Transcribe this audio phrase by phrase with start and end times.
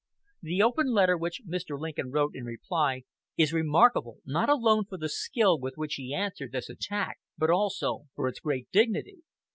[0.41, 1.79] The open letter which Mr.
[1.79, 3.03] Lincoln wrote in reply
[3.37, 8.07] is remarkable not alone for the skill with which he answered this attack, but also
[8.15, 9.19] for its great dignity.